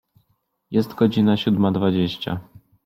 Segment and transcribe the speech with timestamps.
[0.71, 2.39] Jest godzina siódma dwadzieścia.